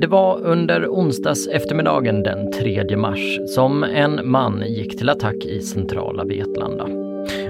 [0.00, 5.60] Det var under onsdags eftermiddagen den 3 mars som en man gick till attack i
[5.60, 6.84] centrala Vetlanda.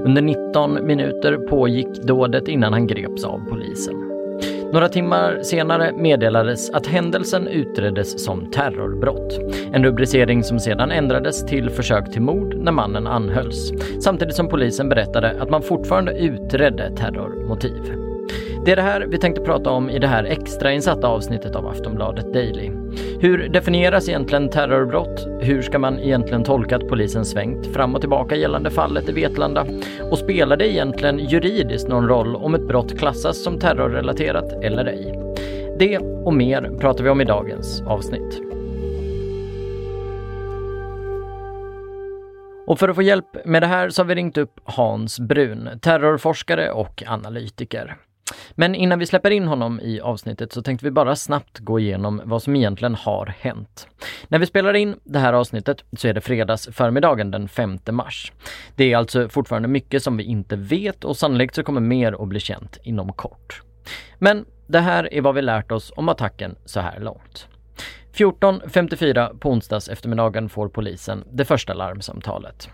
[0.05, 3.95] Under 19 minuter pågick dådet innan han greps av polisen.
[4.73, 9.39] Några timmar senare meddelades att händelsen utreddes som terrorbrott.
[9.73, 13.73] En rubricering som sedan ändrades till försök till mord när mannen anhölls.
[14.01, 18.06] Samtidigt som polisen berättade att man fortfarande utredde terrormotiv.
[18.67, 22.33] Det är det här vi tänkte prata om i det här extrainsatta avsnittet av Aftonbladet
[22.33, 22.71] Daily.
[23.21, 25.27] Hur definieras egentligen terrorbrott?
[25.41, 29.67] Hur ska man egentligen tolka att polisen svängt fram och tillbaka gällande fallet i Vetlanda?
[30.11, 35.15] Och spelar det egentligen juridiskt någon roll om ett brott klassas som terrorrelaterat eller ej?
[35.79, 38.41] Det och mer pratar vi om i dagens avsnitt.
[42.67, 45.69] Och för att få hjälp med det här så har vi ringt upp Hans Brun,
[45.83, 47.97] terrorforskare och analytiker.
[48.55, 52.23] Men innan vi släpper in honom i avsnittet så tänkte vi bara snabbt gå igenom
[52.25, 53.89] vad som egentligen har hänt.
[54.29, 58.33] När vi spelar in det här avsnittet så är det fredags förmiddagen den 5 mars.
[58.77, 62.29] Det är alltså fortfarande mycket som vi inte vet och sannolikt så kommer mer att
[62.29, 63.63] bli känt inom kort.
[64.19, 67.49] Men det här är vad vi lärt oss om attacken så här långt.
[68.17, 72.69] 14.54 på onsdags eftermiddagen får polisen det första larmsamtalet.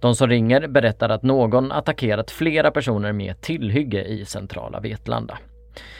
[0.00, 5.38] De som ringer berättar att någon attackerat flera personer med tillhygge i centrala Vetlanda.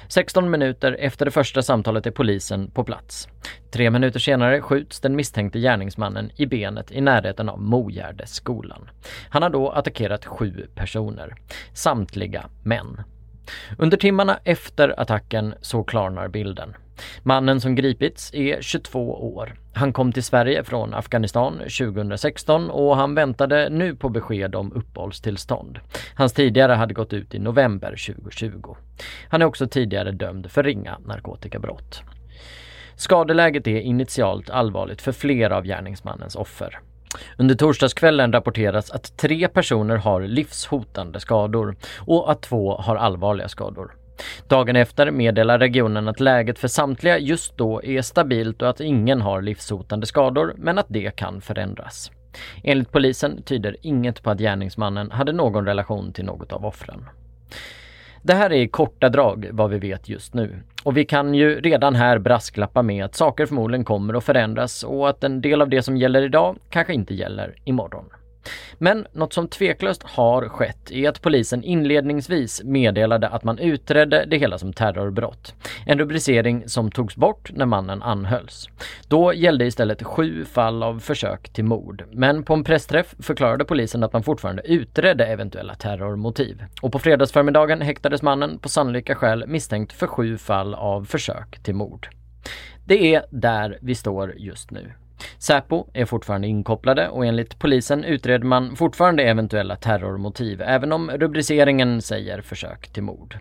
[0.09, 3.28] 16 minuter efter det första samtalet är polisen på plats.
[3.70, 8.91] Tre minuter senare skjuts den misstänkte gärningsmannen i benet i närheten av Mogärdesskolan.
[9.29, 11.34] Han har då attackerat sju personer,
[11.73, 13.03] samtliga män.
[13.79, 16.75] Under timmarna efter attacken så klarnar bilden.
[17.23, 19.55] Mannen som gripits är 22 år.
[19.73, 25.78] Han kom till Sverige från Afghanistan 2016 och han väntade nu på besked om uppehållstillstånd.
[26.14, 28.77] Hans tidigare hade gått ut i november 2020.
[29.28, 32.03] Han är också tidigare dömd för ringa narkotikabrott.
[32.97, 36.79] Skadeläget är initialt allvarligt för flera av gärningsmannens offer.
[37.39, 43.95] Under torsdagskvällen rapporteras att tre personer har livshotande skador och att två har allvarliga skador.
[44.48, 49.20] Dagen efter meddelar regionen att läget för samtliga just då är stabilt och att ingen
[49.20, 52.11] har livshotande skador, men att det kan förändras.
[52.63, 57.07] Enligt polisen tyder inget på att gärningsmannen hade någon relation till något av offren.
[58.23, 60.63] Det här är i korta drag vad vi vet just nu.
[60.83, 65.08] Och vi kan ju redan här brasklappa med att saker förmodligen kommer att förändras och
[65.08, 68.05] att en del av det som gäller idag kanske inte gäller imorgon.
[68.78, 74.38] Men något som tveklöst har skett är att polisen inledningsvis meddelade att man utredde det
[74.38, 75.55] hela som terrorbrott.
[75.86, 78.68] En rubricering som togs bort när mannen anhölls.
[79.08, 82.05] Då gällde istället sju fall av försök till mord.
[82.12, 86.64] Men på en pressträff förklarade polisen att man fortfarande utredde eventuella terrormotiv.
[86.82, 91.74] Och på fredagsförmiddagen häktades mannen på sannolika skäl misstänkt för sju fall av försök till
[91.74, 92.08] mord.
[92.86, 94.92] Det är där vi står just nu.
[95.39, 102.02] Säpo är fortfarande inkopplade och enligt polisen utreder man fortfarande eventuella terrormotiv, även om rubriceringen
[102.02, 103.39] säger försök till mord.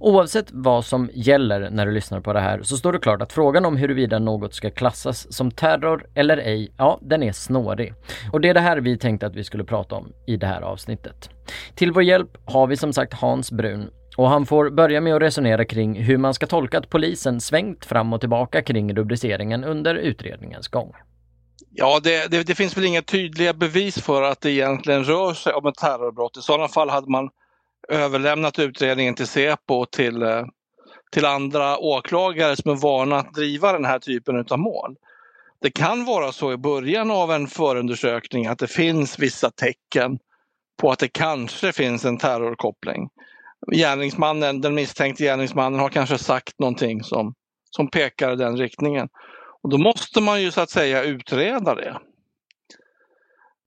[0.00, 3.32] Oavsett vad som gäller när du lyssnar på det här så står det klart att
[3.32, 7.94] frågan om huruvida något ska klassas som terror eller ej, ja, den är snårig.
[8.32, 10.62] Och det är det här vi tänkte att vi skulle prata om i det här
[10.62, 11.30] avsnittet.
[11.74, 15.22] Till vår hjälp har vi som sagt Hans Brun och han får börja med att
[15.22, 19.94] resonera kring hur man ska tolka att polisen svängt fram och tillbaka kring rubriceringen under
[19.94, 20.92] utredningens gång.
[21.70, 25.52] Ja, det, det, det, finns väl inga tydliga bevis för att det egentligen rör sig
[25.52, 26.36] om ett terrorbrott.
[26.36, 27.30] I sådana fall hade man
[27.88, 30.44] överlämnat utredningen till Säpo och till, eh,
[31.12, 34.96] till andra åklagare som är vana att driva den här typen av mål.
[35.60, 40.18] Det kan vara så i början av en förundersökning att det finns vissa tecken
[40.80, 43.08] på att det kanske finns en terrorkoppling.
[43.72, 47.34] Gärningsmannen, den misstänkte gärningsmannen har kanske sagt någonting som,
[47.70, 49.08] som pekar i den riktningen.
[49.62, 51.98] Och då måste man ju så att säga utreda det.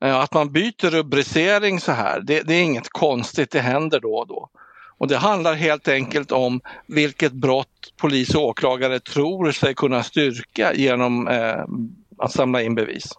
[0.04, 4.16] Eh, att man byter rubricering så här, det, det, är inget konstigt, det händer då
[4.16, 4.50] och då.
[4.98, 10.74] Och det handlar helt enkelt om vilket brott polis och åklagare tror sig kunna styrka
[10.74, 11.64] genom eh,
[12.18, 13.12] att samla in bevis.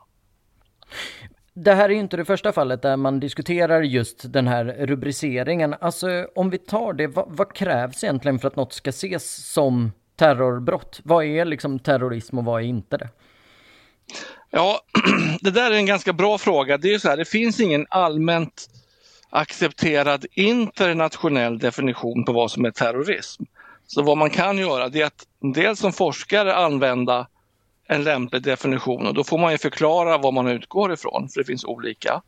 [1.58, 5.74] Det här är inte det första fallet där man diskuterar just den här rubriceringen.
[5.80, 9.92] Alltså om vi tar det, vad, vad krävs egentligen för att något ska ses som
[10.16, 11.00] terrorbrott?
[11.04, 13.08] Vad är liksom terrorism och vad är inte det?
[14.50, 14.80] Ja,
[15.40, 16.78] det där är en ganska bra fråga.
[16.78, 18.66] Det är så här, det finns ingen allmänt
[19.30, 23.42] accepterad internationell definition på vad som är terrorism.
[23.86, 27.26] Så vad man kan göra det är att dels som forskare använda
[27.86, 31.44] en lämplig definition och då får man ju förklara vad man utgår ifrån, för det
[31.44, 32.22] finns olika.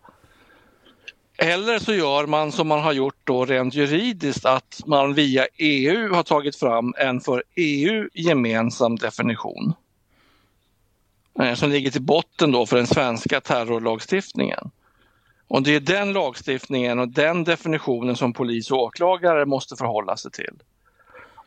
[1.39, 6.15] Eller så gör man som man har gjort då rent juridiskt att man via EU
[6.15, 9.75] har tagit fram en för EU gemensam definition.
[11.41, 14.71] Eh, som ligger till botten då för den svenska terrorlagstiftningen.
[15.49, 20.31] Och det är den lagstiftningen och den definitionen som polis och åklagare måste förhålla sig
[20.31, 20.55] till.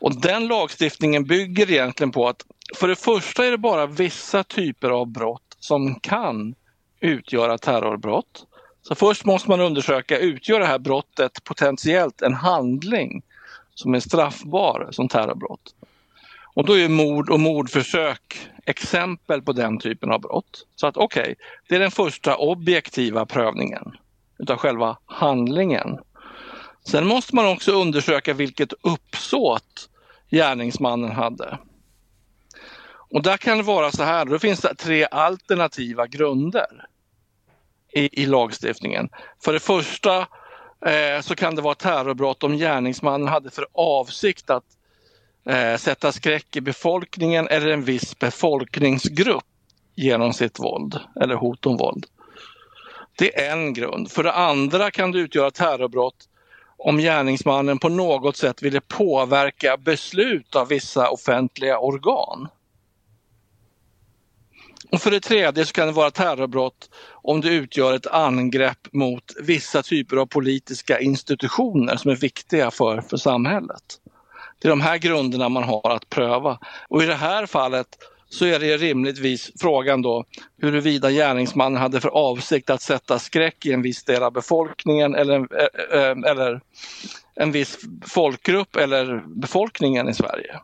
[0.02, 4.90] Och den lagstiftningen bygger egentligen på att för det första är det bara vissa typer
[4.90, 6.54] av brott som kan
[7.00, 8.46] utgöra terrorbrott.
[8.82, 13.22] Så först måste man undersöka, utgör det här brottet potentiellt en handling
[13.74, 15.74] som är straffbar som terrorbrott?
[16.54, 20.66] Och då är mord och mordförsök exempel på den typen av brott.
[20.76, 21.34] Så att okej, okay,
[21.68, 23.96] det är den första objektiva prövningen
[24.38, 25.98] utav själva handlingen.
[26.84, 29.88] Sen måste man också undersöka vilket uppsåt
[30.32, 31.58] gärningsmannen hade.
[33.10, 36.86] Och där kan det vara så här, då finns det tre alternativa grunder
[37.92, 39.08] i, i lagstiftningen.
[39.44, 40.18] För det första
[40.86, 44.64] eh, så kan det vara terrorbrott om gärningsmannen hade för avsikt att
[45.48, 49.44] eh, sätta skräck i befolkningen eller en viss befolkningsgrupp
[49.94, 52.06] genom sitt våld eller hot om våld.
[53.18, 54.10] Det är en grund.
[54.10, 56.28] För det andra kan det utgöra terrorbrott
[56.84, 62.48] om gärningsmannen på något sätt ville påverka beslut av vissa offentliga organ.
[64.90, 66.90] Och för det tredje så kan det vara terrorbrott
[67.22, 73.00] om det utgör ett angrepp mot vissa typer av politiska institutioner som är viktiga för,
[73.00, 73.98] för samhället.
[74.58, 76.58] Det är de här grunderna man har att pröva.
[76.88, 77.88] Och i det här fallet
[78.32, 80.24] så är det rimligtvis frågan då
[80.62, 85.36] huruvida gärningsmannen hade för avsikt att sätta skräck i en viss del av befolkningen eller,
[85.36, 86.60] eh, eh, eller
[87.34, 90.60] en viss folkgrupp eller befolkningen i Sverige.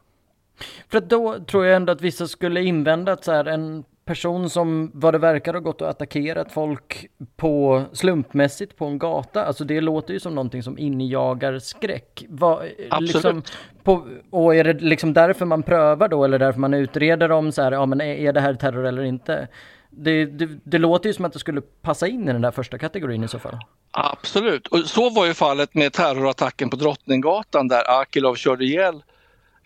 [0.89, 4.91] För då tror jag ändå att vissa skulle invända att så här, en person som
[4.95, 7.07] vad det verkar har gått och attackerat folk
[7.37, 9.45] på slumpmässigt på en gata.
[9.45, 12.25] Alltså det låter ju som någonting som injagar skräck.
[12.29, 13.15] Vad, Absolut.
[13.15, 13.43] Liksom,
[13.83, 17.63] på, och är det liksom därför man prövar då eller därför man utreder om så
[17.63, 19.49] här, ja men är, är det här terror eller inte?
[19.91, 22.79] Det, det, det, låter ju som att det skulle passa in i den där första
[22.79, 23.59] kategorin i så fall.
[23.91, 29.03] Absolut, och så var ju fallet med terrorattacken på Drottninggatan där Akilov körde ihjäl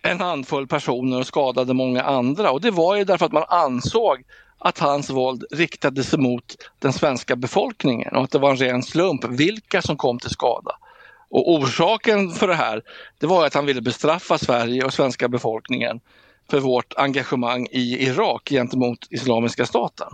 [0.02, 2.50] en handfull personer och skadade många andra.
[2.50, 4.24] Och det var ju därför att man ansåg
[4.58, 9.24] att hans våld riktades mot den svenska befolkningen och att det var en ren slump
[9.24, 10.76] vilka som kom till skada.
[11.30, 12.82] Och orsaken för det här,
[13.18, 16.00] det var att han ville bestraffa Sverige och svenska befolkningen
[16.50, 20.08] för vårt engagemang i Irak gentemot Islamiska staten.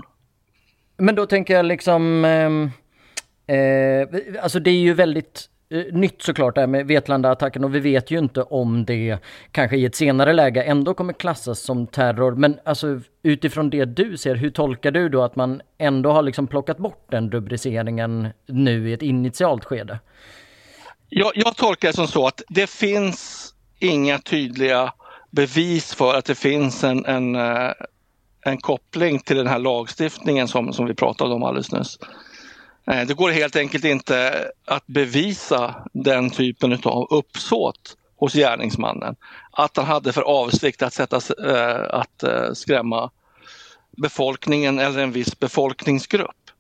[0.97, 4.09] Men då tänker jag liksom, eh, eh,
[4.43, 8.11] alltså det är ju väldigt Eh, nytt såklart det här med Vetlanda-attacken och vi vet
[8.11, 9.19] ju inte om det
[9.53, 12.35] kanske i ett senare läge ändå kommer klassas som terror.
[12.35, 16.47] Men alltså utifrån det du ser, hur tolkar du då att man ändå har liksom
[16.47, 19.99] plockat bort den rubriceringen nu i ett initialt skede?
[21.09, 24.93] Jag, jag tolkar det som så att det finns inga tydliga
[25.31, 27.71] bevis för att det finns en, en, eh,
[28.45, 31.99] en koppling till den här lagstiftningen som, som vi pratade om alldeles nyss.
[32.91, 39.17] Eh, det går helt enkelt inte att bevisa den typen av uppsåt hos gärningsmannen.
[39.51, 43.11] Att han hade för avsikt att, sätta, eh, att eh, skrämma
[43.91, 46.51] befolkningen eller en viss befolkningsgrupp.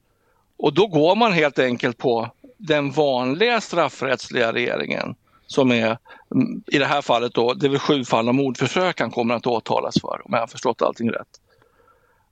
[0.59, 5.15] Och då går man helt enkelt på den vanliga straffrättsliga regeringen
[5.47, 5.99] som är
[6.35, 9.35] mm, i det här fallet då, det är väl sju fall av mordförsök han kommer
[9.35, 11.41] att åtalas för om jag har förstått allting rätt.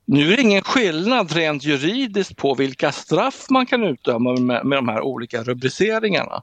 [0.08, 4.78] Nu är det ingen skillnad rent juridiskt på vilka straff man kan utdöma med, med
[4.78, 6.42] de här olika rubriceringarna.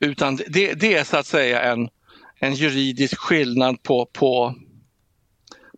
[0.00, 1.88] Utan det, det är så att säga en,
[2.40, 4.54] en juridisk skillnad på, på,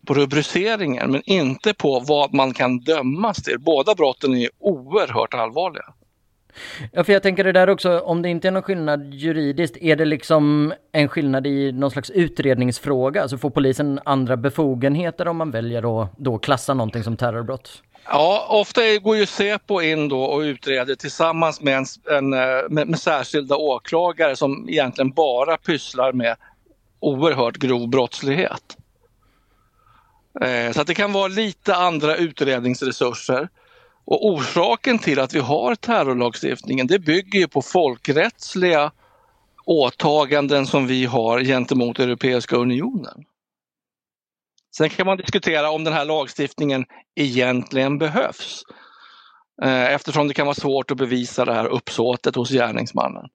[0.07, 3.59] på rubriceringen men inte på vad man kan dömas till.
[3.59, 5.93] Båda brotten är oerhört allvarliga.
[6.91, 9.95] Ja, för jag tänker det där också, om det inte är någon skillnad juridiskt, är
[9.95, 13.21] det liksom en skillnad i någon slags utredningsfråga?
[13.21, 17.83] Alltså får polisen andra befogenheter om man väljer att då klassa någonting som terrorbrott?
[18.05, 21.85] Ja, ofta går ju Säpo in då och utreder tillsammans med, en,
[22.17, 26.35] en eh, med, med särskilda åklagare som egentligen bara pysslar med
[26.99, 28.77] oerhört grov brottslighet.
[30.41, 33.49] Eh, så att det kan vara lite andra utredningsresurser.
[34.05, 38.91] Och orsaken till att vi har terrorlagstiftningen det bygger på folkrättsliga
[39.65, 43.23] åtaganden som vi har gentemot Europeiska unionen.
[44.77, 48.63] Sen kan man diskutera om den här lagstiftningen egentligen behövs
[49.61, 53.29] eh, eftersom det kan vara svårt att bevisa det här uppsåtet hos gärningsmannen.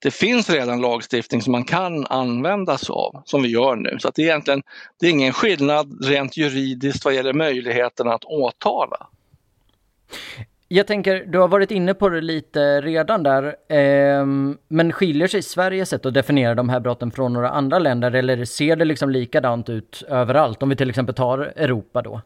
[0.00, 3.96] Det finns redan lagstiftning som man kan använda sig av, som vi gör nu.
[3.98, 4.62] Så att det, är egentligen,
[5.00, 9.06] det är ingen skillnad rent juridiskt vad gäller möjligheten att åtala.
[10.68, 14.26] Jag tänker, du har varit inne på det lite redan där, eh,
[14.68, 18.44] men skiljer sig Sveriges sätt att definiera de här brotten från några andra länder eller
[18.44, 20.62] ser det liksom likadant ut överallt?
[20.62, 22.20] Om vi till exempel tar Europa då?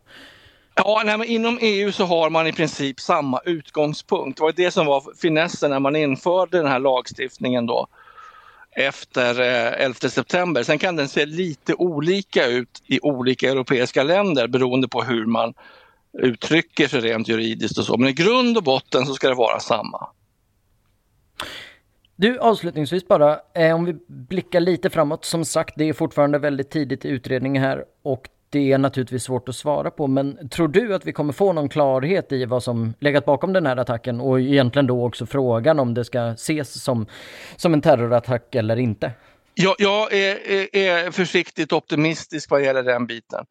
[0.75, 4.39] Ja, nej, men inom EU så har man i princip samma utgångspunkt.
[4.39, 7.87] Det var det som var finessen när man införde den här lagstiftningen då
[8.77, 10.63] efter eh, 11 september.
[10.63, 15.55] Sen kan den se lite olika ut i olika europeiska länder beroende på hur man
[16.19, 17.97] uttrycker sig rent juridiskt och så.
[17.97, 20.09] Men i grund och botten så ska det vara samma.
[22.17, 25.25] Du, avslutningsvis bara, eh, om vi blickar lite framåt.
[25.25, 29.49] Som sagt, det är fortfarande väldigt tidigt i utredningen här och det är naturligtvis svårt
[29.49, 32.95] att svara på, men tror du att vi kommer få någon klarhet i vad som
[33.01, 37.07] legat bakom den här attacken och egentligen då också frågan om det ska ses som,
[37.57, 39.13] som en terrorattack eller inte?
[39.55, 43.45] Jag, jag är, är, är försiktigt optimistisk vad gäller den biten.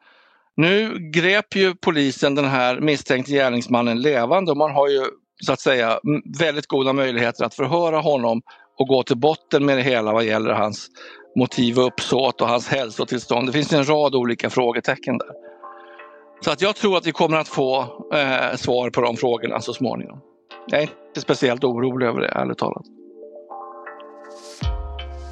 [0.58, 5.06] Nu grep ju polisen den här misstänkte gärningsmannen levande och man har ju
[5.44, 6.00] så att säga
[6.40, 8.42] väldigt goda möjligheter att förhöra honom
[8.78, 10.88] och gå till botten med det hela vad gäller hans
[11.36, 13.48] motiv och uppsåt och hans hälsotillstånd.
[13.48, 15.30] Det finns en rad olika frågetecken där.
[16.42, 17.80] Så att jag tror att vi kommer att få
[18.14, 20.20] eh, svar på de frågorna så småningom.
[20.68, 22.86] Jag är inte speciellt orolig över det, ärligt talat.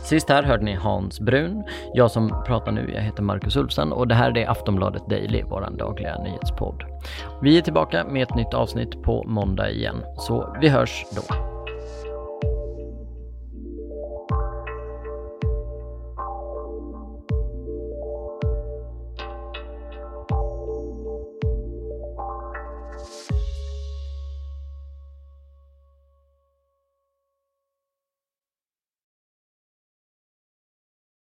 [0.05, 1.63] Sist här hörde ni Hans Brun.
[1.93, 5.69] Jag som pratar nu, jag heter Marcus Ulfsen och det här är Aftonbladet Daily, vår
[5.77, 6.83] dagliga nyhetspodd.
[7.41, 11.54] Vi är tillbaka med ett nytt avsnitt på måndag igen, så vi hörs då.